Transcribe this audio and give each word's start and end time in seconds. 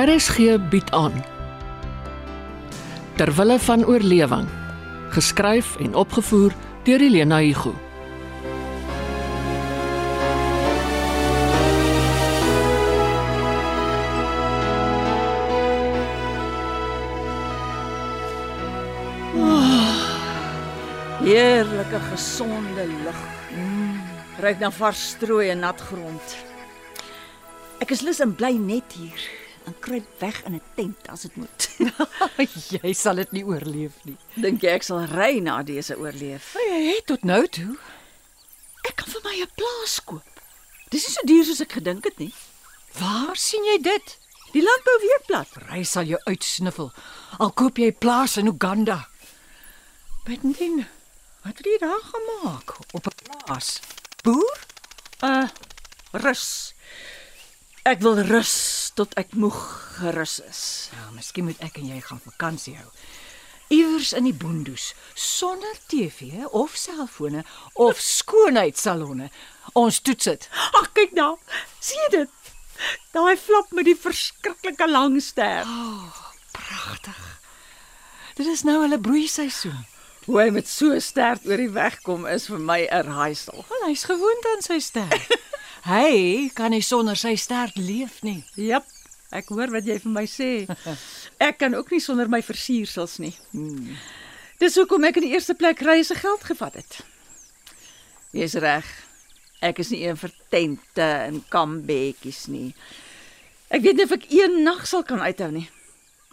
RSG 0.00 0.56
bied 0.70 0.90
aan 0.90 1.12
Terwille 3.16 3.58
van 3.58 3.84
oorlewing 3.84 4.46
geskryf 5.12 5.76
en 5.76 5.94
opgevoer 5.94 6.54
deur 6.84 7.00
Elena 7.00 7.40
Igu 7.40 7.72
Heerlike 21.20 22.00
gesonde 22.00 22.86
lug. 23.04 23.20
Mm, 23.54 24.00
Ruik 24.40 24.58
na 24.58 24.70
vars 24.70 25.08
strooi 25.08 25.50
en 25.50 25.58
nat 25.58 25.80
grond. 25.80 26.36
Ek 27.78 27.92
is 27.92 28.00
lus 28.00 28.24
en 28.24 28.34
bly 28.34 28.56
net 28.56 28.96
hier 28.96 29.39
en 29.70 29.78
kruip 29.78 30.06
weg 30.18 30.42
in 30.44 30.54
'n 30.58 30.62
tent 30.74 31.08
as 31.08 31.22
dit 31.22 31.36
moet. 31.36 31.68
jy 32.82 32.92
sal 32.94 33.22
dit 33.22 33.32
nie 33.32 33.44
oorleef 33.46 33.94
nie. 34.04 34.16
Dink 34.34 34.62
jy 34.66 34.74
ek 34.74 34.86
sal 34.86 35.04
ry 35.06 35.38
na 35.38 35.62
dese 35.62 35.94
oorleef? 35.98 36.54
Jy 36.58 36.80
het 36.96 37.06
tot 37.06 37.24
nou 37.24 37.46
toe. 37.46 37.76
Ek 38.88 38.96
kan 38.98 39.06
vir 39.14 39.22
my 39.24 39.36
'n 39.44 39.54
plaas 39.54 40.00
koop. 40.04 40.42
Dis 40.90 41.06
nie 41.06 41.14
so 41.14 41.26
duur 41.26 41.44
soos 41.44 41.62
ek 41.62 41.78
gedink 41.78 42.04
het 42.04 42.18
nie. 42.18 42.34
Waar 42.98 43.36
sien 43.38 43.64
jy 43.64 43.78
dit? 43.78 44.18
Die 44.50 44.62
landbou 44.62 44.96
weekblad. 44.98 45.70
Hy 45.70 45.82
sal 45.86 46.10
jou 46.10 46.18
uitsniffel. 46.26 46.90
Al 47.38 47.52
koop 47.54 47.78
jy 47.78 47.92
plaas 47.92 48.36
in 48.36 48.50
Uganda. 48.50 49.06
Bendien, 50.26 50.86
wat 51.44 51.62
het 51.62 51.66
jy 51.66 51.78
daar 51.78 52.02
gemaak 52.02 52.74
op 52.92 53.06
'n 53.06 53.14
plaas? 53.22 53.80
Boer? 54.22 54.58
Uh 55.22 55.46
rus. 56.12 56.74
Ek 57.88 58.02
wil 58.04 58.18
rus 58.28 58.90
tot 58.92 59.14
ek 59.16 59.32
moeg 59.40 59.56
gerus 59.96 60.36
is. 60.44 60.62
Ja, 60.92 61.06
miskien 61.16 61.46
moet 61.48 61.60
ek 61.64 61.78
en 61.80 61.88
jy 61.88 62.00
gaan 62.04 62.20
vakansie 62.20 62.74
hou. 62.76 62.90
Iewers 63.72 64.10
in 64.18 64.26
die 64.26 64.34
boondoes, 64.36 64.90
sonder 65.14 65.78
TV 65.88 66.44
of 66.50 66.74
selfone 66.76 67.44
of 67.80 68.00
skoonheidssalonne. 68.04 69.30
Ons 69.78 70.02
toets 70.04 70.28
dit. 70.28 70.48
Ag 70.76 70.90
kyk 70.98 71.16
nou. 71.16 71.38
Sien 71.80 72.02
jy 72.04 72.10
dit? 72.18 72.52
Daai 73.14 73.36
flap 73.40 73.72
met 73.72 73.88
die 73.88 73.96
verskriklike 73.96 74.88
lang 74.90 75.16
ster. 75.24 75.64
Pragtig. 76.52 77.22
Dit 78.36 78.50
is 78.50 78.66
nou 78.68 78.82
hulle 78.82 79.00
broeiseisoen. 79.00 79.86
Hoe 80.26 80.42
hy 80.42 80.50
met 80.52 80.68
so 80.68 80.98
sterk 81.00 81.46
oor 81.48 81.60
die 81.60 81.72
weg 81.72 82.02
kom 82.04 82.28
is 82.28 82.50
vir 82.52 82.60
my 82.60 82.84
'n 82.84 83.08
raaisel. 83.08 83.64
Want 83.68 83.88
hy's 83.88 84.04
gewoond 84.04 84.52
aan 84.52 84.62
sy 84.68 84.78
ster. 84.84 85.08
Hy 85.86 86.48
kan 86.54 86.70
nie 86.70 86.82
sonder 86.82 87.16
sy 87.16 87.36
ster 87.36 87.72
leef 87.76 88.22
nie. 88.22 88.44
Jep. 88.56 88.84
Ek 89.30 89.52
hoor 89.54 89.70
wat 89.70 89.86
jy 89.86 89.98
vir 90.02 90.10
my 90.12 90.24
sê. 90.26 90.66
Ek 91.46 91.60
kan 91.62 91.74
ook 91.78 91.92
nie 91.94 92.02
sonder 92.02 92.28
my 92.28 92.42
versiersels 92.42 93.18
nie. 93.22 93.34
Hmm. 93.52 93.94
Dis 94.60 94.76
hoekom 94.76 95.06
ek 95.08 95.16
in 95.16 95.24
die 95.24 95.32
eerste 95.32 95.54
plek 95.56 95.80
reise 95.86 96.12
geld 96.18 96.42
gevat 96.44 96.74
het. 96.76 96.98
Jy's 98.36 98.58
reg. 98.60 98.88
Ek 99.64 99.78
is 99.80 99.88
nie 99.94 100.02
een 100.04 100.18
vir 100.20 100.34
tente 100.52 101.06
en 101.06 101.38
kambetjies 101.48 102.42
nie. 102.52 102.74
Ek 103.72 103.80
weet 103.86 103.96
nie 103.96 104.04
of 104.04 104.12
ek 104.18 104.26
een 104.28 104.60
nag 104.66 104.82
sal 104.90 105.06
kan 105.06 105.22
uithou 105.24 105.48
nie. 105.54 105.68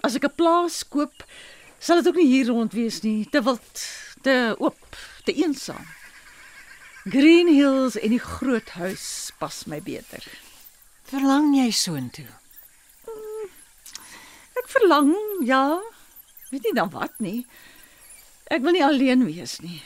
As 0.03 0.18
ek 0.20 0.28
'n 0.28 0.36
plaas 0.36 0.84
koop, 0.84 1.23
sal 1.80 2.02
dit 2.02 2.08
ook 2.08 2.20
nie 2.20 2.28
hier 2.28 2.52
rond 2.52 2.73
wees 2.73 3.00
nie. 3.03 3.23
Te 3.31 3.40
wild, 3.42 3.86
te 4.23 4.56
oop, 4.59 4.98
te 5.23 5.31
eensaam. 5.34 5.86
Green 7.09 7.47
Hills 7.47 7.95
en 7.95 8.11
die 8.11 8.19
groot 8.19 8.69
huis 8.75 9.31
pas 9.39 9.61
my 9.72 9.77
beter. 9.80 10.23
Verlang 11.07 11.53
jy 11.56 11.69
soontoe? 11.72 12.28
Ek 14.59 14.68
verlang, 14.73 15.13
ja. 15.47 15.79
Weet 16.50 16.66
nie 16.67 16.73
dan 16.75 16.91
wat 16.91 17.13
nie. 17.23 17.46
Ek 18.51 18.66
wil 18.66 18.75
nie 18.75 18.84
alleen 18.84 19.23
wees 19.23 19.59
nie. 19.63 19.79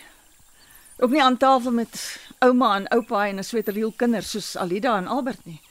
Ook 0.97 1.13
nie 1.13 1.21
aan 1.21 1.37
tafel 1.37 1.75
met 1.77 1.99
ouma 2.41 2.71
en 2.79 2.89
oupa 2.95 3.27
en 3.27 3.37
'n 3.37 3.45
sweterhiel 3.45 3.93
kinders 3.93 4.31
soos 4.33 4.55
Alida 4.55 4.97
en 4.97 5.07
Albert 5.07 5.45
nie. 5.45 5.61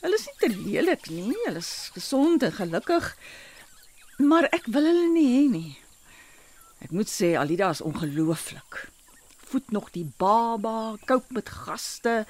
Hulle 0.00 0.18
is 0.18 0.26
nie 0.26 0.38
te 0.38 0.50
lelik 0.56 1.06
nie, 1.10 1.36
hulle 1.44 1.62
is 1.62 1.90
gesond 1.94 2.42
en 2.42 2.52
gelukkig. 2.52 3.16
Maar 4.18 4.50
ek 4.50 4.66
wil 4.66 4.82
hulle 4.82 5.08
nie 5.12 5.30
hê 5.38 5.50
nie. 5.50 5.78
Ek 6.80 6.90
moet 6.90 7.08
sê 7.08 7.36
Alida 7.38 7.70
is 7.70 7.80
ongelooflik. 7.80 8.93
Voed 9.54 9.70
nog 9.70 9.90
die 9.94 10.12
baba, 10.18 10.96
koop 11.06 11.28
met 11.30 11.48
gaste 11.48 12.24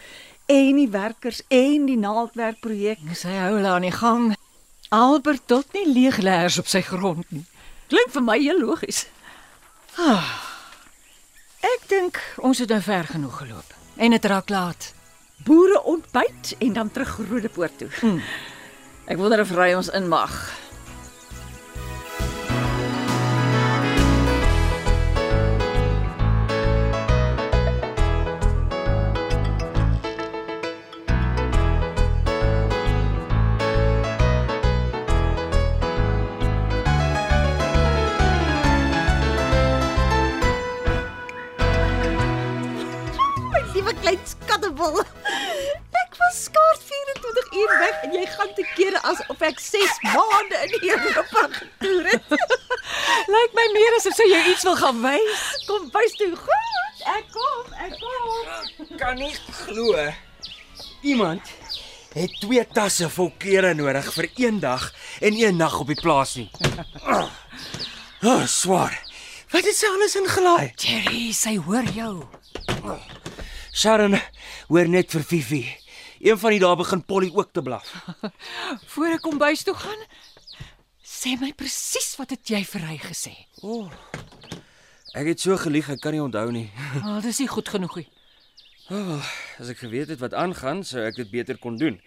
en 0.45 0.77
die 0.77 0.91
werkers 0.93 1.39
en 1.49 1.87
die 1.89 1.97
naaldwerkprojek. 1.97 3.01
Sy 3.17 3.33
hou 3.33 3.55
hulle 3.55 3.71
aan 3.71 3.87
die 3.87 3.95
gang. 3.95 4.27
Albert 4.93 5.47
tot 5.49 5.73
nie 5.73 5.87
leegleers 5.89 6.59
op 6.61 6.69
sy 6.69 6.83
grond 6.84 7.25
nie. 7.33 7.47
Klink 7.89 8.13
vir 8.13 8.25
my 8.27 8.37
heel 8.43 8.61
logies. 8.61 9.07
Ek 11.65 11.89
dink 11.89 12.21
ons 12.45 12.61
het 12.61 12.77
nou 12.77 12.83
ver 12.84 13.09
genoeg 13.15 13.41
geloop 13.41 13.73
en 13.97 14.13
dit 14.19 14.29
raak 14.34 14.53
laat. 14.53 14.93
boere 15.49 15.81
ontbyt 15.83 16.57
en 16.59 16.73
dan 16.73 16.91
terug 16.91 17.17
Rodepoort 17.31 17.79
toe. 17.79 17.89
Hmm. 18.01 18.21
Ek 19.09 19.17
wonder 19.17 19.41
of 19.41 19.57
ry 19.57 19.73
ons 19.73 19.89
in 19.89 20.09
mag. 20.13 20.37
Klein 44.04 44.20
skattebol. 44.28 45.00
Ek 46.04 46.16
was 46.20 46.37
skaars 46.44 46.82
24 46.88 47.53
uur 47.60 47.72
weg 47.81 48.03
en 48.04 48.16
jy 48.19 48.25
gaan 48.34 48.50
te 48.56 48.65
kere 48.76 49.00
asof 49.09 49.44
ek 49.48 49.62
6 49.62 49.94
maande 50.12 50.60
in 50.66 50.75
Europa 50.91 51.44
getoer 51.54 52.10
het. 52.12 52.34
Lyk 53.34 53.56
my 53.56 53.65
meer 53.72 53.97
asof 53.98 54.16
sy 54.19 54.26
jou 54.28 54.42
iets 54.53 54.66
wil 54.69 54.76
gaan 54.82 55.00
wys. 55.04 55.47
Kom 55.69 55.88
wys 55.94 56.16
toe. 56.20 56.31
Goed, 56.42 57.00
ek 57.15 57.32
kom, 57.32 57.72
ek 57.87 57.97
kom. 58.03 58.92
kan 59.00 59.16
nie 59.20 59.32
glo. 59.65 60.04
Iemand 61.04 61.54
het 62.15 62.36
twee 62.44 62.62
tasse 62.76 63.09
vol 63.10 63.32
klere 63.41 63.72
nodig 63.75 64.12
vir 64.19 64.31
een 64.36 64.60
dag 64.62 64.91
en 65.25 65.41
een 65.41 65.56
nag 65.59 65.81
op 65.81 65.88
die 65.91 66.00
plaas 66.00 66.36
nie. 66.41 66.50
Ah, 68.25 68.38
oh, 68.41 68.47
swaar. 68.48 68.94
Wat 69.53 69.66
het 69.69 69.76
sy 69.76 69.91
alles 69.92 70.15
ingelaai? 70.16 70.72
Jerry, 70.81 71.26
sy 71.36 71.59
hoor 71.66 71.84
jou. 71.92 72.15
Sharon, 73.75 74.15
hoor 74.71 74.87
net 74.87 75.11
vir 75.11 75.25
Fifi. 75.27 75.65
Een 76.23 76.39
van 76.39 76.55
die 76.55 76.61
daar 76.62 76.77
begin 76.79 77.01
Polly 77.05 77.31
ook 77.35 77.51
te 77.53 77.62
blaf. 77.62 77.89
Voor 78.95 79.17
ek 79.17 79.25
kom 79.25 79.41
bys 79.41 79.65
toe 79.67 79.75
gaan, 79.75 80.05
sê 81.03 81.35
my 81.41 81.51
presies 81.59 82.13
wat 82.21 82.31
het 82.37 82.53
jy 82.55 82.61
vir 82.71 82.87
hy 82.87 82.99
gesê? 83.03 83.33
O. 83.67 83.81
Oh, 83.83 84.21
ek 85.19 85.33
het 85.33 85.43
so 85.43 85.59
gelieg, 85.59 85.91
ek 85.91 85.99
kan 86.05 86.15
nie 86.15 86.23
onthou 86.23 86.47
nie. 86.55 86.69
Al 87.03 87.17
oh, 87.17 87.19
dis 87.25 87.43
nie 87.43 87.51
goed 87.51 87.73
genoeg 87.75 87.99
nie. 87.99 88.07
Oh, 88.95 89.19
as 89.59 89.75
ek 89.75 89.83
geweet 89.83 90.15
het 90.15 90.23
wat 90.23 90.39
aangaan, 90.39 90.84
sou 90.87 91.03
ek 91.03 91.19
dit 91.19 91.34
beter 91.34 91.59
kon 91.59 91.75
doen. 91.81 91.99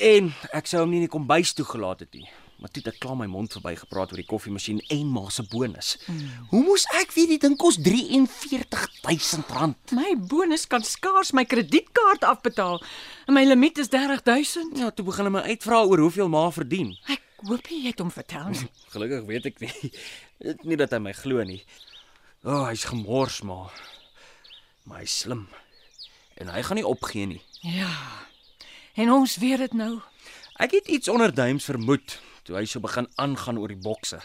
En 0.00 0.32
ek 0.56 0.72
sou 0.72 0.80
hom 0.80 0.94
nie 0.94 1.02
in 1.02 1.08
die 1.10 1.12
kombuis 1.12 1.52
toegelaat 1.58 2.06
het 2.06 2.16
nie. 2.16 2.30
Maar 2.62 2.70
toe 2.70 2.82
het 2.84 2.92
ek 2.92 3.00
klaar 3.02 3.16
my 3.18 3.26
mond 3.26 3.50
verby 3.56 3.72
gepraat 3.74 4.12
oor 4.14 4.20
die 4.20 4.28
koffiemasjien 4.28 4.78
en 4.94 5.08
ma 5.10 5.24
se 5.34 5.42
bonus. 5.50 5.96
Mm. 6.06 6.28
Hoe 6.52 6.60
moes 6.62 6.84
ek 7.00 7.10
weet 7.16 7.32
die 7.32 7.38
ding 7.42 7.56
kos 7.58 7.80
R43000? 7.82 9.90
My 9.98 10.12
bonus 10.30 10.68
kan 10.70 10.86
skaars 10.86 11.34
my 11.34 11.42
kredietkaart 11.42 12.22
afbetaal 12.28 12.78
en 13.26 13.34
my 13.34 13.42
limiet 13.48 13.82
is 13.82 13.90
30000. 13.90 14.78
Ja, 14.78 14.92
toe 14.94 15.08
begin 15.10 15.26
hulle 15.26 15.34
my 15.40 15.44
uitvra 15.50 15.82
oor 15.82 16.04
hoeveel 16.06 16.30
ma 16.30 16.46
verdien. 16.54 16.94
Ek 17.10 17.18
hoop 17.50 17.66
jy 17.66 17.82
het 17.88 17.98
hom 17.98 18.14
vertel 18.14 18.54
nie. 18.54 18.70
Gelukkig 18.94 19.26
weet 19.26 19.50
ek 19.50 19.58
nie. 19.66 19.74
Nie 20.62 20.78
dat 20.78 20.94
hy 20.94 21.02
my 21.02 21.18
glo 21.18 21.42
nie. 21.42 21.64
O, 22.46 22.46
oh, 22.46 22.64
hy's 22.70 22.86
gemors 22.94 23.42
maar. 23.42 23.74
Maar 24.86 25.02
hy's 25.02 25.18
slim. 25.26 25.48
En 26.38 26.54
hy 26.54 26.62
gaan 26.62 26.78
nie 26.78 26.86
opgee 26.86 27.26
nie. 27.26 27.42
Ja. 27.66 27.90
En 28.94 29.10
ons 29.18 29.40
weet 29.42 29.66
dit 29.66 29.80
nou. 29.82 29.96
Ek 30.62 30.78
het 30.78 30.86
iets 30.86 31.10
onder 31.10 31.34
duims 31.34 31.66
vermoed 31.66 32.22
toe 32.42 32.56
hy 32.58 32.64
so 32.66 32.82
begin 32.82 33.08
aangaan 33.22 33.58
oor 33.60 33.72
die 33.72 33.82
bokse. 33.82 34.20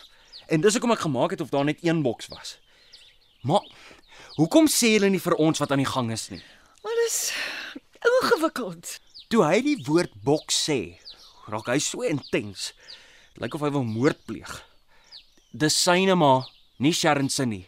En 0.48 0.62
dis 0.64 0.78
hoekom 0.78 0.94
ek 0.96 1.06
gemaak 1.06 1.36
het 1.36 1.42
of 1.44 1.52
daar 1.54 1.68
net 1.68 1.84
een 1.86 2.02
boks 2.06 2.30
was. 2.34 2.58
Maar 3.48 3.66
hoekom 4.38 4.70
sê 4.72 4.96
hulle 4.96 5.12
nie 5.14 5.22
vir 5.22 5.36
ons 5.42 5.60
wat 5.62 5.72
aan 5.72 5.84
die 5.84 5.90
gang 5.90 6.12
is 6.12 6.30
nie? 6.34 6.42
Maar 6.84 6.98
dis 7.04 7.20
ingewikkeld. 8.08 8.98
Toe 9.28 9.44
hy 9.44 9.60
die 9.66 9.80
woord 9.88 10.14
boks 10.24 10.56
sê, 10.70 10.80
raak 11.52 11.68
hy 11.68 11.80
so 11.84 12.06
intens. 12.08 12.72
Lyk 13.38 13.58
of 13.58 13.66
hy 13.66 13.72
wil 13.76 13.86
moord 13.86 14.20
pleeg. 14.26 14.54
Dis 15.52 15.76
syne 15.76 16.16
maar, 16.16 16.48
nie 16.80 16.94
Sharon 16.96 17.30
se 17.30 17.46
nie. 17.46 17.66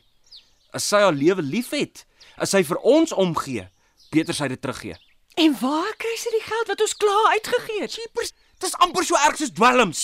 As 0.74 0.88
sy 0.88 1.02
haar 1.04 1.16
lewe 1.16 1.44
liefhet, 1.44 2.06
as 2.38 2.54
sy 2.56 2.64
vir 2.64 2.80
ons 2.88 3.12
omgee, 3.12 3.68
beter 4.14 4.38
sy 4.38 4.48
dit 4.52 4.62
teruggee. 4.62 4.96
En 5.40 5.56
waar 5.62 5.92
kry 6.00 6.16
sy 6.20 6.32
die 6.34 6.46
geld 6.46 6.72
wat 6.72 6.82
ons 6.84 6.96
klaar 7.00 7.34
uitgegee 7.36 7.86
het? 7.86 8.34
Dis 8.60 8.76
amper 8.84 9.06
so 9.08 9.20
erg 9.20 9.40
soos 9.40 9.54
dwelms. 9.56 10.02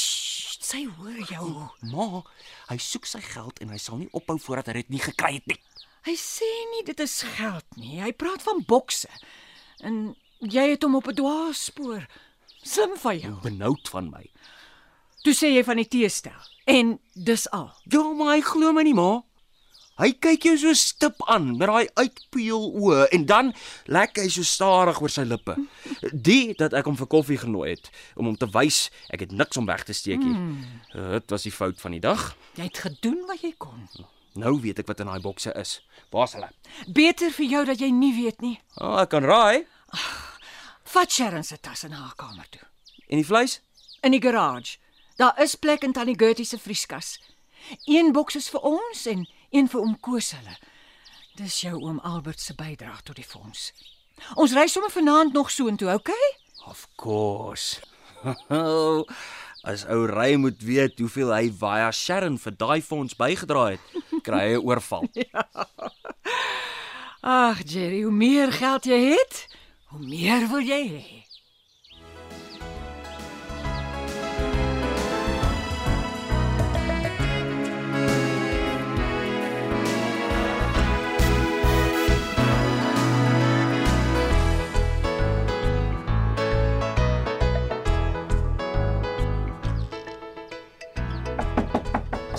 Sy 0.65 0.85
hoor 0.97 1.19
jou. 1.29 1.47
Ma, 1.91 2.23
hy 2.71 2.77
soek 2.81 3.05
sy 3.05 3.21
geld 3.21 3.59
en 3.61 3.73
hy 3.73 3.79
sal 3.81 3.99
nie 4.01 4.09
ophou 4.17 4.39
voordat 4.41 4.71
hy 4.71 4.79
dit 4.81 4.95
nie 4.95 5.03
gekry 5.03 5.35
het 5.37 5.49
nie. 5.51 5.59
Hy 6.05 6.15
sê 6.17 6.49
nie 6.71 6.83
dit 6.87 7.01
is 7.05 7.19
geld 7.37 7.77
nie. 7.77 7.99
Hy 8.01 8.11
praat 8.17 8.41
van 8.45 8.63
bokse. 8.65 9.09
En 9.85 10.15
jy 10.41 10.65
het 10.71 10.85
hom 10.85 10.97
op 10.97 11.09
'n 11.09 11.17
dwaalspoor. 11.17 12.07
Slim 12.63 12.97
van 12.97 13.19
jou. 13.19 13.33
Benoud 13.43 13.89
van 13.89 14.09
my. 14.09 14.25
Toe 15.23 15.33
sê 15.33 15.53
jy 15.53 15.63
van 15.63 15.77
die 15.77 15.87
teestel. 15.87 16.41
En 16.65 16.99
dis 17.13 17.49
al. 17.49 17.71
Ja, 17.89 18.01
maar 18.13 18.35
hy 18.35 18.41
glo 18.41 18.73
my 18.73 18.83
nie, 18.83 18.93
ma. 18.93 19.21
Hy 19.95 20.09
kyk 20.19 20.43
jou 20.49 20.57
so 20.59 20.73
stip 20.75 21.21
aan 21.31 21.53
met 21.55 21.69
daai 21.69 21.87
uitpeel 21.95 22.65
oë 22.83 23.05
en 23.15 23.23
dan 23.29 23.51
lek 23.87 24.17
hy 24.19 24.25
so 24.27 24.43
stadig 24.43 24.97
oor 24.99 25.11
sy 25.13 25.23
lippe. 25.23 25.55
Die 26.11 26.51
dat 26.59 26.75
ek 26.75 26.89
hom 26.89 26.97
vir 26.99 27.07
koffie 27.11 27.37
genooi 27.39 27.69
het 27.71 27.87
om 28.19 28.27
hom 28.27 28.35
te 28.39 28.49
wys 28.51 28.89
ek 29.15 29.23
het 29.23 29.31
niks 29.31 29.55
om 29.61 29.69
weg 29.69 29.85
te 29.87 29.95
steek 29.95 30.19
nie. 30.19 30.35
Mm. 30.35 30.59
Dit 31.15 31.31
was 31.31 31.47
die 31.47 31.53
fout 31.55 31.79
van 31.79 31.95
die 31.95 32.03
dag. 32.03 32.33
Jy 32.59 32.67
het 32.67 32.81
gedoen 32.83 33.21
wat 33.29 33.45
jy 33.45 33.53
kon. 33.55 33.87
Nou 34.35 34.57
weet 34.59 34.81
ek 34.83 34.89
wat 34.91 34.99
in 34.99 35.07
daai 35.07 35.23
bokse 35.23 35.53
is. 35.55 35.77
Waar's 36.11 36.35
hulle? 36.35 36.51
Beter 36.91 37.31
vir 37.31 37.47
jou 37.53 37.63
dat 37.71 37.79
jy 37.79 37.87
nie 37.95 38.11
weet 38.17 38.43
nie. 38.43 38.57
Oh, 38.83 38.97
ek 38.99 39.13
kan 39.15 39.23
raai. 39.23 39.63
Vat 40.91 41.11
Sharon 41.11 41.47
se 41.47 41.55
tas 41.55 41.85
in 41.87 41.95
haar 41.95 42.17
kamer 42.19 42.47
toe. 42.51 42.65
En 43.07 43.21
die 43.21 43.27
vleis? 43.27 43.61
In 44.03 44.11
die 44.11 44.19
garage. 44.19 44.75
Daar 45.15 45.39
is 45.39 45.55
plek 45.55 45.87
in 45.87 45.95
Tannie 45.95 46.19
Gertie 46.19 46.45
se 46.45 46.59
vrieskas. 46.59 47.15
Een 47.87 48.11
boks 48.11 48.35
is 48.35 48.51
vir 48.51 48.67
ons 48.67 49.05
en 49.07 49.23
een 49.49 49.67
vir 49.67 49.81
oom 49.81 49.99
Koos 49.99 50.31
hulle. 50.31 50.55
Dis 51.35 51.61
jou 51.61 51.81
oom 51.81 51.99
Albert 51.99 52.39
se 52.39 52.53
bydrae 52.55 53.03
tot 53.03 53.15
die 53.15 53.27
fonds. 53.27 53.73
Ons 54.35 54.55
ry 54.55 54.67
sommer 54.71 54.91
vanaand 54.91 55.33
nog 55.33 55.51
soontoe, 55.51 55.93
okay? 55.93 56.29
Of 56.67 56.87
course. 56.95 57.81
As 59.65 59.81
ou 59.89 60.05
Ry 60.05 60.35
moet 60.37 60.61
weet 60.61 60.99
hoeveel 61.01 61.31
hy 61.33 61.49
via 61.49 61.89
Sharon 61.91 62.37
vir 62.37 62.53
daai 62.53 62.81
fonds 62.85 63.17
bygedra 63.17 63.71
het, 63.73 63.81
kry 64.23 64.53
hy 64.53 64.57
'n 64.59 64.61
oorval. 64.61 65.09
Ag, 67.25 67.65
Jerry, 67.65 68.03
hoe 68.05 68.13
meer 68.13 68.53
geld 68.53 68.85
jy 68.85 69.17
het, 69.17 69.47
hoe 69.89 70.05
meer 70.05 70.45
wil 70.49 70.61
jy 70.61 70.83
hê. 70.85 71.24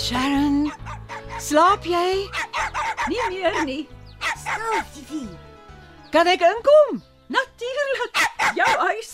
Sharon, 0.07 0.69
slaap 1.43 1.83
jy? 1.83 2.29
Nie 3.11 3.25
meer 3.33 3.57
nie. 3.67 3.89
Skalk, 4.39 4.87
Fifi. 4.95 5.25
Kan 6.15 6.31
ek 6.31 6.45
inkom? 6.47 7.01
Natuurlik. 7.35 8.21
Jou 8.55 8.69
huis. 8.85 9.11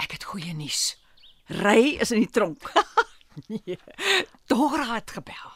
Ek 0.00 0.16
het 0.16 0.24
goeie 0.24 0.56
nuus. 0.56 0.94
Ry 1.60 1.98
is 2.00 2.16
in 2.16 2.24
die 2.24 2.32
tronk. 2.32 2.64
Dora 4.48 4.88
het 4.94 5.12
gebel. 5.20 5.54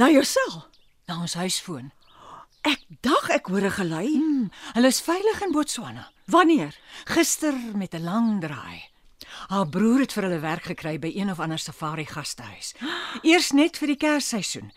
Na 0.00 0.08
jouself. 0.08 0.70
Na 1.04 1.20
ons 1.20 1.36
huisfoon. 1.36 1.92
Ek 2.64 2.80
dag 3.04 3.28
ek 3.28 3.52
hoor 3.52 3.68
'n 3.68 3.76
gelei. 3.76 4.08
Hmm, 4.08 4.48
hulle 4.72 4.88
is 4.88 5.04
veilig 5.04 5.44
in 5.44 5.52
Botswana. 5.52 6.08
Wanneer? 6.32 6.72
Gister 7.12 7.52
met 7.76 7.92
'n 7.92 8.08
lang 8.08 8.40
draai. 8.40 8.95
Haar 9.48 9.68
broer 9.68 10.00
het 10.04 10.12
vir 10.12 10.28
hulle 10.28 10.40
werk 10.42 10.68
gekry 10.72 10.98
by 10.98 11.12
een 11.14 11.30
of 11.30 11.40
ander 11.40 11.58
safari 11.58 12.06
gastehuis. 12.06 12.74
Eers 13.22 13.52
net 13.52 13.78
vir 13.80 13.94
die 13.94 14.00
kersseisoen. 14.00 14.72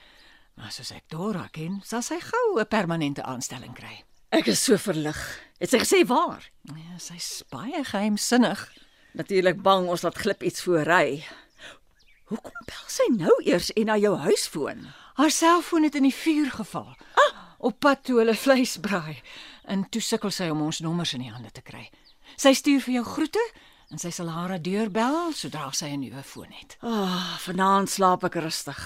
Maar 0.60 0.72
soos 0.76 0.92
ek 0.92 1.08
Dora 1.08 1.48
ken, 1.52 1.82
sal 1.86 2.02
sy 2.02 2.20
gou 2.20 2.60
'n 2.60 2.68
permanente 2.68 3.24
aanstelling 3.24 3.74
kry. 3.74 4.04
Ek 4.30 4.48
is 4.48 4.64
so 4.64 4.78
verlig. 4.78 5.18
Het 5.60 5.70
sy 5.70 5.80
gesê 5.80 6.06
waar? 6.06 6.44
Ja, 6.64 6.98
sy's 6.98 7.44
baie 7.50 7.84
geheimsinnig. 7.84 8.62
Natuurlik 9.14 9.62
bang 9.62 9.88
ons 9.88 10.02
laat 10.02 10.18
glip 10.18 10.44
iets 10.44 10.62
voor 10.62 10.86
ry. 10.86 11.26
Hoekom 12.30 12.66
bel 12.66 12.86
sy 12.88 13.08
nou 13.10 13.34
eers 13.44 13.72
en 13.74 13.86
na 13.86 13.98
jou 13.98 14.16
huis 14.18 14.48
foon? 14.48 14.86
Haar 15.18 15.32
selfoon 15.32 15.84
het 15.84 15.96
in 15.96 16.06
die 16.06 16.14
vuur 16.14 16.52
geval. 16.52 16.96
Ah, 17.14 17.34
op 17.58 17.80
pad 17.80 18.04
toe 18.04 18.20
hulle 18.22 18.36
vleis 18.36 18.78
braai. 18.78 19.18
En 19.66 19.90
toe 19.90 20.02
sukkel 20.02 20.32
sy 20.32 20.50
om 20.50 20.62
ons 20.62 20.80
nommers 20.80 21.14
in 21.14 21.26
die 21.26 21.32
hande 21.32 21.50
te 21.52 21.62
kry. 21.66 21.90
Sy 22.38 22.54
stuur 22.54 22.86
vir 22.86 22.94
jou 23.00 23.06
groete 23.06 23.46
en 23.90 24.02
sy 24.02 24.12
sal 24.14 24.30
haar 24.30 24.58
deurbel 24.62 25.34
sodra 25.34 25.72
sy 25.74 25.90
'n 25.94 26.00
nuwe 26.00 26.24
foon 26.24 26.52
het. 26.52 26.78
Ah, 26.82 26.90
oh, 26.90 27.38
vanaand 27.46 27.90
slaap 27.90 28.24
ek 28.24 28.36
rustig. 28.36 28.82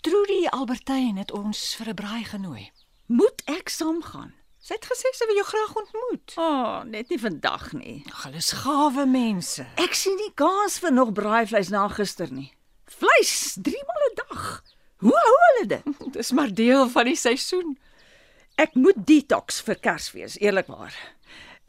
Trudy 0.00 0.46
Albertyn 0.48 1.16
het 1.16 1.32
ons 1.32 1.74
vir 1.78 1.88
'n 1.88 1.94
braai 1.94 2.24
genooi. 2.24 2.70
Moet 3.06 3.42
ek 3.46 3.68
saamgaan? 3.68 4.32
Sy 4.60 4.74
het 4.74 4.84
gesê 4.84 5.08
sy 5.16 5.26
wil 5.26 5.40
jou 5.40 5.46
graag 5.48 5.76
ontmoet. 5.76 6.34
O, 6.36 6.42
oh, 6.42 6.82
net 6.84 7.08
nie 7.08 7.18
vandag 7.18 7.72
nie. 7.72 8.04
Ag, 8.12 8.22
hulle 8.22 8.36
is 8.36 8.52
gawe 8.52 9.06
mense. 9.06 9.66
Ek 9.76 9.94
sien 9.94 10.16
nie 10.16 10.32
kans 10.34 10.78
vir 10.78 10.92
nog 10.92 11.12
braaivleis 11.12 11.70
na 11.70 11.88
gister 11.88 12.30
nie. 12.32 12.52
Vleis 12.84 13.56
3 13.56 13.84
maal 13.88 14.04
'n 14.10 14.14
dag. 14.20 14.62
Hoe 15.00 15.16
hou 15.16 15.36
hulle 15.46 15.66
dit? 15.66 15.84
Dis 16.16 16.32
maar 16.32 16.52
deel 16.54 16.88
van 16.88 17.04
die 17.04 17.16
seisoen. 17.16 17.78
Ek 18.60 18.74
moet 18.76 19.06
detox 19.06 19.62
vir 19.64 19.78
Kersfees, 19.80 20.36
eerlikwaar. 20.38 20.92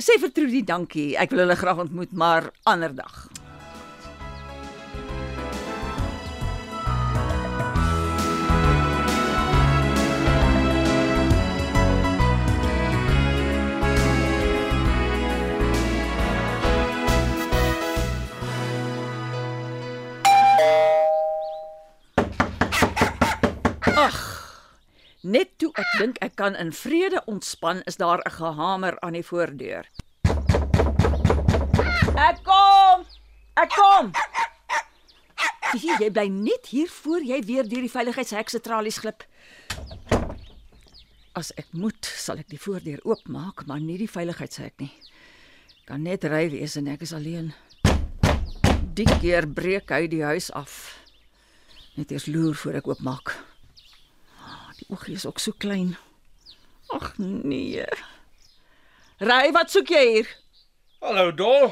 Sê 0.02 0.18
vir 0.18 0.32
Trudy 0.34 0.64
dankie. 0.66 1.12
Ek 1.22 1.30
wil 1.30 1.44
hulle 1.44 1.56
graag 1.60 1.86
ontmoet, 1.86 2.16
maar 2.18 2.50
ander 2.66 2.96
dag. 2.96 3.31
Dink 26.00 26.18
ek 26.24 26.36
kan 26.40 26.56
in 26.56 26.72
vrede 26.72 27.22
ontspan, 27.26 27.82
is 27.86 27.98
daar 27.98 28.22
'n 28.24 28.32
gehamer 28.32 29.00
aan 29.00 29.14
die 29.14 29.26
voordeur. 29.26 29.86
Ek 32.16 32.38
kom. 32.44 33.06
Ek 33.54 33.70
kom. 33.70 34.12
Jy, 35.74 35.96
jy 36.00 36.10
bly 36.12 36.28
net 36.28 36.68
hier 36.68 36.90
voor 36.90 37.24
jy 37.24 37.40
weer 37.48 37.68
deur 37.68 37.82
die 37.82 37.92
veiligheidshek 37.92 38.50
se 38.50 38.60
tralies 38.60 38.98
glip. 38.98 39.24
As 41.34 41.52
ek 41.56 41.72
moet, 41.72 42.06
sal 42.06 42.38
ek 42.38 42.50
die 42.52 42.60
voordeur 42.60 43.00
oopmaak, 43.08 43.66
maar 43.66 43.80
nie 43.80 43.98
die 43.98 44.10
veiligheidshek 44.12 44.74
nie. 44.84 44.92
Kan 45.88 46.04
net 46.04 46.24
ry 46.24 46.50
wees 46.52 46.76
en 46.76 46.88
ek 46.88 47.02
is 47.02 47.14
alleen. 47.14 47.54
Die 48.94 49.08
keer 49.22 49.48
breek 49.48 49.90
hy 49.90 50.08
die 50.12 50.24
huis 50.24 50.52
af. 50.52 51.00
Net 51.96 52.12
eers 52.12 52.28
loer 52.28 52.56
voor 52.56 52.82
ek 52.82 52.88
oopmaak. 52.88 53.51
Die 54.92 54.98
oogie 54.98 55.14
is 55.16 55.26
ook 55.26 55.40
so 55.40 55.52
klein. 55.58 55.98
Ag 56.88 57.14
nee. 57.18 57.86
Ry, 59.24 59.52
wat 59.56 59.72
soek 59.72 59.88
jy 59.88 60.02
hier? 60.10 60.32
Hallo 61.00 61.32
Dol. 61.32 61.70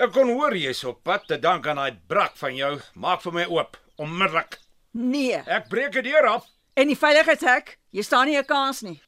Ek 0.00 0.14
kon 0.14 0.32
hoor 0.32 0.56
jy's 0.56 0.80
op 0.88 1.02
pad 1.04 1.26
te 1.28 1.36
dank 1.36 1.68
aan 1.68 1.76
daai 1.76 1.98
brak 2.08 2.38
van 2.40 2.56
jou. 2.56 2.70
Maak 2.96 3.20
vir 3.26 3.36
my 3.36 3.44
oop 3.52 3.76
onmiddellik. 4.00 4.56
Nee. 4.96 5.42
Ek 5.44 5.68
breek 5.68 5.92
die 5.98 6.06
deur 6.08 6.30
af. 6.30 6.48
En 6.72 6.88
die 6.88 6.96
veiligheidshek? 6.96 7.76
Jy 7.92 8.06
staan 8.08 8.32
nie 8.32 8.40
'n 8.40 8.48
kans 8.48 8.80
nie. 8.80 9.02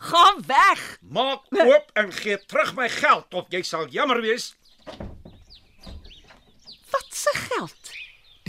Gaan 0.00 0.40
weg. 0.48 0.98
Maak 1.02 1.52
oop 1.52 1.92
en 1.92 2.12
gee 2.12 2.40
terug 2.46 2.74
my 2.80 2.88
geld 2.88 3.34
of 3.34 3.52
jy 3.52 3.62
sal 3.62 3.88
jammer 3.92 4.22
wees. 4.24 4.54
Wat 6.90 7.12
se 7.12 7.30
geld? 7.52 7.92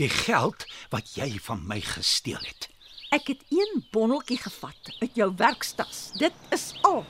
Die 0.00 0.08
geld 0.08 0.64
wat 0.88 1.16
jy 1.20 1.36
van 1.38 1.66
my 1.68 1.80
gesteel 1.80 2.40
het. 2.40 2.71
Ek 3.12 3.26
het 3.28 3.42
een 3.52 3.82
bonneltjie 3.92 4.38
gevat 4.40 4.88
uit 4.98 5.18
jou 5.20 5.28
werkstas. 5.36 6.10
Dit 6.16 6.32
is 6.48 6.70
al. 6.80 7.04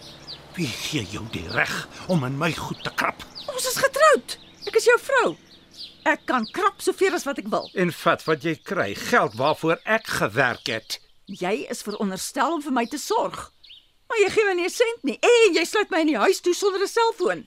Wie 0.56 0.66
gee 0.66 1.04
jou 1.12 1.22
die 1.30 1.44
reg 1.54 1.70
om 2.10 2.24
in 2.26 2.34
my 2.38 2.50
goed 2.58 2.82
te 2.82 2.90
krap? 2.90 3.22
Ons 3.52 3.68
is 3.70 3.78
getroud. 3.78 4.34
Ek 4.66 4.78
is 4.80 4.88
jou 4.90 4.96
vrou. 4.98 5.28
Ek 6.10 6.24
kan 6.26 6.48
krap 6.50 6.82
soveel 6.82 7.14
as 7.14 7.26
wat 7.28 7.38
ek 7.38 7.46
wil. 7.52 7.70
En 7.78 7.94
vat 7.94 8.24
wat 8.26 8.42
jy 8.42 8.56
kry, 8.66 8.88
geld 8.98 9.38
waarvoor 9.38 9.78
ek 9.86 10.10
gewerk 10.18 10.66
het. 10.74 10.98
Jy 11.30 11.68
is 11.70 11.84
veronderstel 11.86 12.58
om 12.58 12.64
vir 12.66 12.74
my 12.74 12.84
te 12.90 12.98
sorg. 12.98 13.52
Maar 14.10 14.24
jy 14.24 14.32
gee 14.34 14.48
my 14.48 14.56
nie 14.58 14.66
'n 14.66 14.74
sent 14.74 15.06
nie. 15.06 15.18
En 15.22 15.54
jy 15.54 15.64
sluit 15.64 15.90
my 15.90 16.00
in 16.02 16.10
die 16.10 16.18
huis 16.18 16.40
toe 16.40 16.54
sonder 16.54 16.82
'n 16.82 16.90
selfoon. 16.90 17.46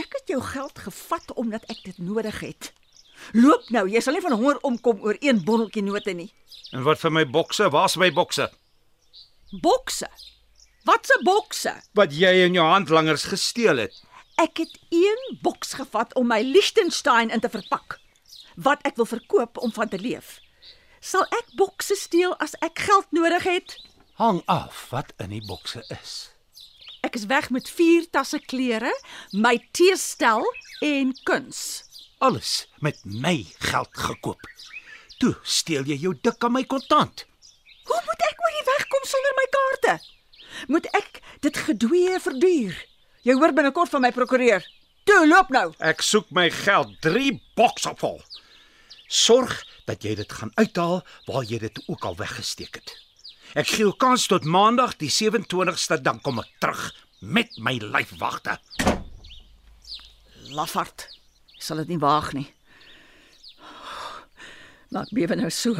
Ek 0.00 0.08
het 0.16 0.32
jou 0.32 0.40
geld 0.40 0.78
gevat 0.78 1.32
omdat 1.36 1.68
ek 1.68 1.84
dit 1.84 1.98
nodig 1.98 2.40
het. 2.40 2.72
Loop 3.32 3.70
nou, 3.74 3.86
jy 3.90 4.00
sal 4.00 4.14
nie 4.16 4.24
van 4.24 4.36
honger 4.36 4.60
omkom 4.66 5.02
oor 5.02 5.16
een 5.20 5.42
bonneltjie 5.44 5.82
note 5.82 6.12
nie. 6.12 6.30
En 6.72 6.82
wat 6.86 7.00
vir 7.02 7.12
my 7.12 7.24
bokse? 7.26 7.70
Waar's 7.70 7.96
my 7.96 8.12
bokse? 8.12 8.50
Bokse. 9.62 10.08
Wat 10.86 11.06
se 11.06 11.18
bokse? 11.24 11.74
Wat 11.98 12.12
jy 12.14 12.32
in 12.46 12.54
jou 12.54 12.66
handlangers 12.66 13.26
gesteel 13.30 13.86
het. 13.86 14.02
Ek 14.38 14.60
het 14.62 14.78
een 14.92 15.38
boks 15.42 15.74
gevat 15.80 16.14
om 16.14 16.28
my 16.28 16.42
Liechtenstein 16.44 17.30
in 17.30 17.40
te 17.40 17.50
verpak 17.50 17.98
wat 18.56 18.80
ek 18.88 18.96
wil 18.96 19.08
verkoop 19.08 19.58
om 19.58 19.72
van 19.72 19.88
te 19.88 19.98
leef. 20.00 20.40
Sal 21.00 21.26
ek 21.28 21.52
bokse 21.60 21.96
steel 21.96 22.32
as 22.40 22.56
ek 22.64 22.80
geld 22.88 23.10
nodig 23.12 23.44
het? 23.44 23.76
Hang 24.16 24.40
af 24.48 24.88
wat 24.90 25.12
in 25.20 25.34
die 25.36 25.44
bokse 25.44 25.84
is. 25.92 26.32
Ek 27.04 27.14
is 27.14 27.28
weg 27.30 27.50
met 27.54 27.68
4 27.70 28.08
tasse 28.10 28.40
klere, 28.48 28.90
my 29.32 29.58
teestel 29.76 30.42
en 30.82 31.12
kuns. 31.28 31.85
Alles 32.18 32.68
met 32.80 32.96
my 33.04 33.46
geld 33.58 33.88
gekoop. 33.92 34.40
Toe 35.20 35.34
steel 35.42 35.84
jy 35.84 35.98
jou 36.00 36.14
dik 36.16 36.44
aan 36.44 36.54
my 36.54 36.62
kontant. 36.64 37.26
Hoe 37.84 37.98
moet 38.06 38.22
ek 38.24 38.40
oor 38.40 38.54
die 38.56 38.66
weg 38.68 38.84
kom 38.92 39.04
sonder 39.04 39.34
my 39.36 39.46
kaarte? 39.56 39.94
Moet 40.72 40.88
ek 40.96 41.20
dit 41.44 41.58
gedwee 41.66 42.20
verduur? 42.24 42.78
Jy 43.26 43.36
hoor 43.36 43.52
binnekort 43.52 43.92
van 43.92 44.06
my 44.06 44.12
prokureur. 44.16 44.64
Toe 45.04 45.26
loop 45.28 45.52
nou. 45.52 45.66
Ek 45.84 46.00
soek 46.02 46.30
my 46.32 46.48
geld 46.50 46.94
3 47.04 47.34
bokse 47.58 47.92
vol. 48.00 48.22
Sorg 49.06 49.52
dat 49.86 50.02
jy 50.02 50.14
dit 50.18 50.32
gaan 50.32 50.54
uithaal 50.56 51.02
waar 51.28 51.44
jy 51.44 51.60
dit 51.62 51.82
ook 51.84 52.04
al 52.08 52.16
weggesteek 52.16 52.80
het. 52.80 52.94
Ek 53.54 53.68
gee 53.68 53.84
jou 53.84 53.92
kans 53.92 54.24
tot 54.32 54.48
Maandag 54.48 54.96
die 54.96 55.12
27ste 55.12 56.00
dan 56.00 56.22
kom 56.24 56.40
ek 56.40 56.48
terug 56.64 56.88
met 57.20 57.52
my 57.60 57.76
lyfwagte. 57.82 58.56
Laffert. 60.56 61.15
Ek 61.56 61.62
sal 61.62 61.80
dit 61.82 61.88
nie 61.94 62.02
waag 62.02 62.32
nie. 62.36 62.48
Maar 64.90 65.08
ek 65.08 65.14
bewe 65.16 65.36
nou 65.36 65.50
so. 65.50 65.74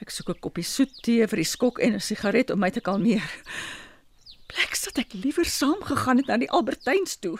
Ek 0.00 0.10
soek 0.10 0.30
'n 0.30 0.40
koppie 0.40 0.64
soet 0.64 0.92
tee 1.02 1.26
vir 1.26 1.40
die 1.40 1.48
skok 1.48 1.80
en 1.80 1.94
'n 1.94 2.00
sigaret 2.00 2.50
om 2.50 2.60
my 2.60 2.70
te 2.70 2.80
kalmeer. 2.80 3.24
Plek 4.46 4.76
dat 4.84 4.98
ek 4.98 5.12
liewer 5.18 5.44
saam 5.44 5.82
gegaan 5.82 6.16
het 6.16 6.26
na 6.26 6.36
die 6.36 6.50
Albertyns 6.50 7.16
toe. 7.18 7.38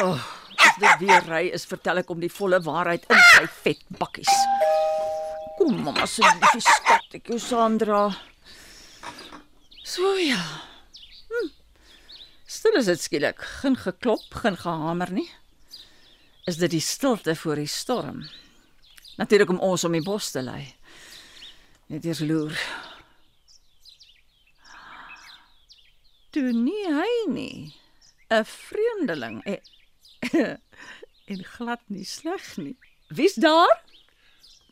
Oh, 0.00 0.16
as 0.56 0.76
dit 0.80 0.98
weer 1.04 1.22
ry 1.28 1.50
is, 1.52 1.66
vertel 1.68 2.00
ek 2.00 2.10
om 2.10 2.20
die 2.20 2.32
volle 2.32 2.62
waarheid 2.64 3.04
in 3.10 3.20
sy 3.34 3.44
vet 3.62 3.84
bakkies. 3.98 4.32
Kom 5.58 5.82
mamma 5.84 6.06
se 6.06 6.22
liefie 6.22 6.64
skat, 6.64 7.20
ek 7.20 7.28
jou 7.28 7.38
Sandra. 7.38 8.29
So 9.90 10.14
ja. 10.22 10.42
Hm. 11.28 11.48
Stil 12.46 12.76
is 12.78 12.86
dit 12.86 13.00
skielik, 13.02 13.40
geen 13.42 13.74
geklop, 13.76 14.22
geen 14.42 14.56
gehamer 14.56 15.10
nie. 15.10 15.26
Is 16.46 16.60
dit 16.62 16.70
die 16.70 16.82
stilte 16.84 17.34
voor 17.34 17.58
die 17.58 17.66
storm? 17.66 18.20
Natuurlik 19.18 19.50
om 19.50 19.58
ons 19.58 19.84
om 19.84 19.96
die 19.96 20.02
bos 20.06 20.30
te 20.30 20.44
lei. 20.46 20.62
Net 21.90 22.06
eers 22.06 22.22
loer. 22.22 22.54
Toe 26.30 26.52
nie 26.54 26.86
hy 26.86 27.10
nie. 27.34 27.74
'n 28.30 28.46
Vreemdeling 28.46 29.42
en, 29.42 29.58
en 31.34 31.44
glad 31.56 31.82
nie 31.90 32.06
sleg 32.06 32.46
nie. 32.62 32.76
Wie's 33.08 33.34
daar? 33.34 33.82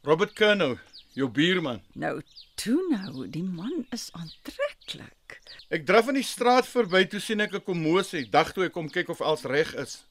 Robert 0.07 0.39
Kerno, 0.39 0.77
jou 1.19 1.29
buurman. 1.35 1.81
Nou, 1.99 2.21
toe 2.59 2.79
nou, 2.91 3.27
die 3.31 3.45
man 3.45 3.87
is 3.95 4.09
aantreklik. 4.15 5.39
Ek 5.75 5.87
draf 5.87 6.09
aan 6.09 6.19
die 6.21 6.27
straat 6.27 6.69
verby 6.69 7.05
toe 7.11 7.21
sien 7.21 7.41
ek 7.41 7.55
'n 7.59 7.65
kommosie. 7.65 8.29
Dag 8.31 8.53
toe 8.53 8.65
ek 8.67 8.73
kom 8.73 8.89
kyk 8.89 9.09
of 9.09 9.21
alles 9.21 9.45
reg 9.45 9.75
is. 9.75 10.05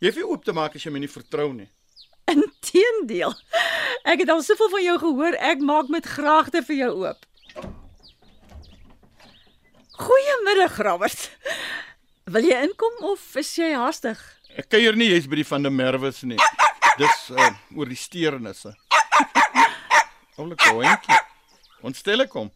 Jy 0.00 0.08
hoef 0.08 0.16
nie 0.16 0.30
oop 0.30 0.44
te 0.44 0.52
maak 0.52 0.74
as 0.74 0.84
jy 0.84 0.90
my 0.92 0.98
nie 0.98 1.10
vertrou 1.10 1.52
nie. 1.52 1.68
Inteendeel. 2.28 3.34
Ek 4.04 4.20
het 4.20 4.30
al 4.30 4.42
soveel 4.42 4.70
van 4.70 4.82
jou 4.82 4.98
gehoor, 4.98 5.34
ek 5.34 5.60
maak 5.60 5.88
met 5.88 6.06
graagte 6.06 6.62
vir 6.62 6.76
jou 6.76 6.92
oop. 7.04 7.26
Goeiemiddag, 9.98 10.78
Robert. 10.78 11.30
Wil 12.24 12.44
jy 12.44 12.62
inkom 12.62 13.10
of 13.10 13.36
is 13.36 13.56
jy 13.56 13.72
haastig? 13.74 14.20
Ek 14.56 14.68
kuier 14.68 14.94
nie 14.94 15.10
jy's 15.10 15.26
by 15.26 15.36
die 15.36 15.44
van 15.44 15.62
der 15.62 15.72
Merwes 15.72 16.22
nie. 16.22 16.38
Dis 16.98 17.30
uh, 17.30 17.50
oor 17.74 17.86
die 17.86 17.98
steurnisse. 17.98 18.76
Oulike 20.38 20.70
hondjie. 20.70 21.18
Ontstel 21.86 22.22
ek 22.24 22.32
hom. 22.38 22.50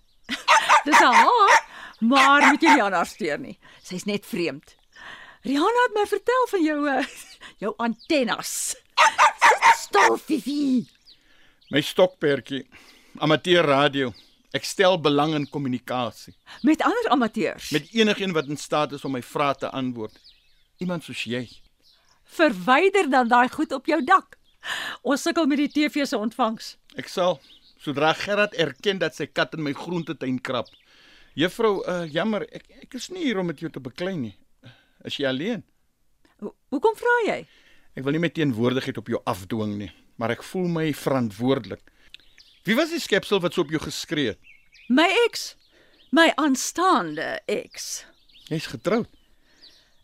Dis 0.86 0.98
haar, 0.98 1.58
maar 2.00 2.46
moet 2.50 2.62
jy 2.62 2.72
nie 2.76 2.82
aan 2.82 2.94
haar 2.96 3.06
steur 3.10 3.38
nie. 3.42 3.56
Sy's 3.86 4.06
net 4.08 4.26
vreemd. 4.26 4.76
Rihanna 5.46 5.84
het 5.88 5.94
my 5.96 6.04
vertel 6.10 6.44
van 6.52 6.64
jou 6.64 6.78
jou 7.62 7.72
antennes. 7.82 8.52
Stil, 9.82 10.16
Fifi. 10.18 10.86
My 11.74 11.80
stokperdjie. 11.84 12.62
Amateur 13.20 13.66
radio. 13.66 14.12
Ek 14.52 14.64
stel 14.68 14.98
belang 15.00 15.32
in 15.34 15.46
kommunikasie 15.48 16.34
Met 16.62 16.82
ander 16.84 17.06
amateurs. 17.14 17.70
met 17.72 17.86
enigiemand 17.96 18.34
wat 18.36 18.48
in 18.52 18.56
staat 18.60 18.92
is 18.92 19.04
om 19.04 19.12
my 19.16 19.22
vrae 19.24 19.54
te 19.56 19.70
antwoord. 19.70 20.12
Iemand 20.78 21.04
soos 21.04 21.22
jy. 21.24 21.48
verwyder 22.32 23.08
dan 23.10 23.28
daai 23.28 23.48
goed 23.48 23.72
op 23.72 23.86
jou 23.86 24.04
dak. 24.04 24.36
Ons 25.02 25.22
sukkel 25.22 25.46
met 25.46 25.58
die 25.58 25.68
TV 25.72 26.04
se 26.06 26.16
ontvangs. 26.16 26.76
Ek 26.96 27.08
sal 27.08 27.40
sodra 27.82 28.12
Gerard 28.14 28.54
erken 28.54 29.00
dat 29.02 29.16
sy 29.18 29.26
kat 29.26 29.56
in 29.58 29.64
my 29.66 29.74
groentetuin 29.76 30.38
krap. 30.44 30.70
Juffrou, 31.38 31.80
uh, 31.88 32.04
jammer, 32.12 32.44
ek 32.52 32.84
ek 32.84 32.98
is 32.98 33.08
nie 33.10 33.24
hier 33.26 33.40
om 33.40 33.48
met 33.48 33.60
jou 33.62 33.70
te 33.72 33.80
beklei 33.82 34.14
nie. 34.18 34.34
Is 35.08 35.16
jy 35.18 35.26
alleen? 35.30 35.64
Ho 36.42 36.52
hoekom 36.74 36.94
vra 36.98 37.16
jy? 37.26 37.38
Ek 37.96 38.04
wil 38.04 38.16
nie 38.16 38.22
my 38.22 38.30
teenwoordigheid 38.32 38.98
op 39.00 39.10
jou 39.10 39.20
afdwing 39.28 39.74
nie, 39.80 39.90
maar 40.20 40.34
ek 40.34 40.44
voel 40.46 40.68
my 40.72 40.84
verantwoordelik. 40.96 41.82
Wie 42.68 42.76
was 42.78 42.92
die 42.94 43.02
skepsel 43.02 43.42
wat 43.42 43.56
so 43.56 43.64
op 43.64 43.72
jou 43.74 43.80
geskree 43.82 44.34
het? 44.34 44.52
My 44.92 45.08
ex, 45.26 45.54
my 46.14 46.28
aanstaande 46.40 47.40
ex. 47.50 48.04
Jy's 48.50 48.68
getroud. 48.70 49.08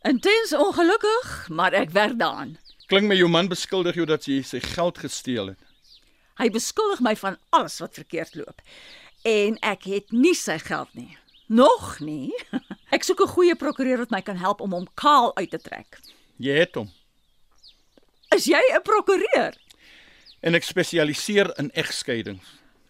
Intens 0.09 0.55
ongelukkig, 0.57 1.49
maar 1.53 1.77
ek 1.77 1.93
werk 1.95 2.19
daaraan. 2.19 2.57
Klink 2.89 3.11
my 3.11 3.17
jou 3.19 3.29
man 3.29 3.51
beskuldig 3.51 3.99
jou 3.99 4.07
dat 4.09 4.25
jy 4.27 4.41
sy 4.47 4.63
geld 4.65 4.99
gesteel 5.03 5.53
het. 5.53 5.68
Hy 6.39 6.51
beskuldig 6.55 7.01
my 7.03 7.17
van 7.19 7.39
alles 7.51 7.79
wat 7.83 7.99
verkeerd 7.99 8.35
loop. 8.39 8.63
En 9.27 9.59
ek 9.67 9.89
het 9.91 10.13
nie 10.15 10.35
sy 10.39 10.59
geld 10.63 10.93
nie. 10.95 11.17
Nog 11.49 11.99
nie. 12.05 12.31
Ek 12.95 13.03
soek 13.05 13.21
'n 13.21 13.35
goeie 13.35 13.57
prokureur 13.57 13.99
wat 14.05 14.11
my 14.15 14.21
kan 14.23 14.37
help 14.37 14.61
om 14.61 14.73
hom 14.73 14.87
kaal 14.95 15.35
uit 15.37 15.51
te 15.51 15.59
trek. 15.59 15.99
Jy 16.37 16.55
het 16.63 16.75
hom. 16.75 16.93
Is 18.37 18.45
jy 18.45 18.61
'n 18.75 18.83
prokureur? 18.83 19.57
En 20.41 20.55
ek 20.55 20.63
spesialiseer 20.63 21.51
in 21.59 21.71
egskeidings. 21.75 22.47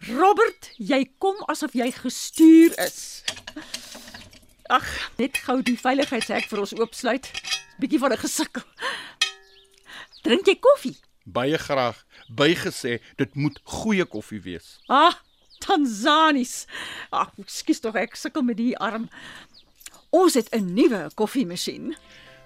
Robert, 0.07 0.71
jy 0.77 1.09
kom 1.17 1.35
asof 1.47 1.73
jy 1.73 1.91
gestuur 1.91 2.77
is. 2.77 3.23
Ag, 4.69 4.85
net 5.17 5.37
gou 5.37 5.61
die 5.61 5.79
veiligheidshek 5.79 6.45
vir 6.47 6.59
ons 6.59 6.75
oopsluit. 6.77 7.31
Bietjie 7.79 7.99
van 7.99 8.13
'n 8.13 8.21
gesukkel. 8.21 8.63
Drink 10.21 10.45
jy 10.45 10.55
koffie? 10.59 10.97
Baie 11.25 11.57
graag 11.57 12.05
bygesê 12.35 12.99
dit 13.15 13.35
moet 13.35 13.59
goeie 13.63 14.05
koffie 14.05 14.41
wees. 14.41 14.79
Ah, 14.87 15.13
Tanzanies. 15.59 16.65
Ag, 17.11 17.33
ekskuus 17.43 17.79
tog 17.83 17.95
ek 17.99 18.15
sukkel 18.15 18.45
met 18.47 18.57
die 18.57 18.77
arm. 18.77 19.09
Ons 20.09 20.33
het 20.33 20.49
'n 20.55 20.73
nuwe 20.73 21.09
koffiemasjien. 21.15 21.95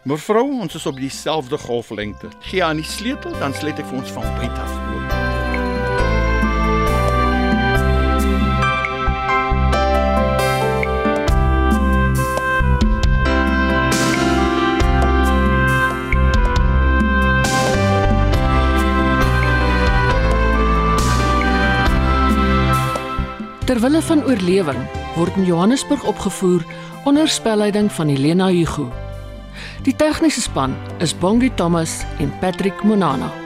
Mevrou, 0.03 0.59
ons 0.59 0.75
is 0.75 0.85
op 0.85 0.95
dieselfde 0.95 1.57
golflengte. 1.57 2.27
Gee 2.39 2.63
aan 2.63 2.75
die 2.75 2.85
sleutel, 2.85 3.31
dan 3.39 3.53
sluit 3.53 3.79
ek 3.79 3.85
vir 3.85 3.97
ons 3.99 4.11
van 4.11 4.35
buite 4.35 4.59
af 4.59 4.82
Terwille 23.73 24.01
van 24.01 24.19
oorlewing 24.23 24.81
word 25.15 25.35
in 25.35 25.45
Johannesburg 25.45 26.03
opgevoer 26.05 26.61
onder 27.09 27.27
spelleiding 27.27 27.91
van 27.91 28.07
Helena 28.07 28.47
Hugo. 28.47 28.91
Die 29.81 29.95
tegniese 29.95 30.41
span 30.41 30.75
is 31.01 31.17
Bongie 31.17 31.53
Thomas 31.53 32.03
en 32.19 32.37
Patrick 32.39 32.83
Monana. 32.83 33.42